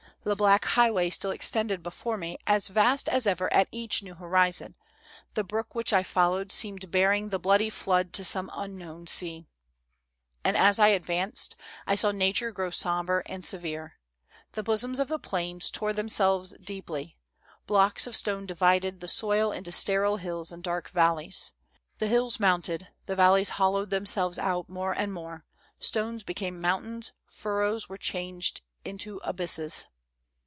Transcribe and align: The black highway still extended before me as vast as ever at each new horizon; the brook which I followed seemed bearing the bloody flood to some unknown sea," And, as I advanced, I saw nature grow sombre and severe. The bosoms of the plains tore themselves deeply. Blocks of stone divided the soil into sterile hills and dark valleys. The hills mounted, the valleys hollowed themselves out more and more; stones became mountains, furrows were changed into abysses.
The 0.23 0.35
black 0.35 0.65
highway 0.65 1.09
still 1.09 1.31
extended 1.31 1.81
before 1.81 2.15
me 2.15 2.37
as 2.45 2.67
vast 2.67 3.09
as 3.09 3.25
ever 3.25 3.51
at 3.51 3.67
each 3.71 4.03
new 4.03 4.13
horizon; 4.13 4.75
the 5.33 5.43
brook 5.43 5.73
which 5.73 5.91
I 5.91 6.03
followed 6.03 6.51
seemed 6.51 6.91
bearing 6.91 7.29
the 7.29 7.39
bloody 7.39 7.71
flood 7.71 8.13
to 8.13 8.23
some 8.23 8.51
unknown 8.53 9.07
sea," 9.07 9.47
And, 10.45 10.55
as 10.55 10.77
I 10.77 10.89
advanced, 10.89 11.55
I 11.87 11.95
saw 11.95 12.11
nature 12.11 12.51
grow 12.51 12.69
sombre 12.69 13.23
and 13.25 13.43
severe. 13.43 13.97
The 14.51 14.61
bosoms 14.61 14.99
of 14.99 15.07
the 15.07 15.17
plains 15.17 15.71
tore 15.71 15.91
themselves 15.91 16.53
deeply. 16.63 17.17
Blocks 17.65 18.05
of 18.05 18.15
stone 18.15 18.45
divided 18.45 18.99
the 18.99 19.07
soil 19.07 19.51
into 19.51 19.71
sterile 19.71 20.17
hills 20.17 20.51
and 20.51 20.61
dark 20.61 20.91
valleys. 20.91 21.53
The 21.97 22.05
hills 22.07 22.39
mounted, 22.39 22.89
the 23.07 23.15
valleys 23.15 23.49
hollowed 23.57 23.89
themselves 23.89 24.37
out 24.37 24.69
more 24.69 24.93
and 24.93 25.13
more; 25.13 25.45
stones 25.79 26.21
became 26.23 26.61
mountains, 26.61 27.11
furrows 27.25 27.89
were 27.89 27.97
changed 27.97 28.61
into 28.85 29.19
abysses. 29.23 29.87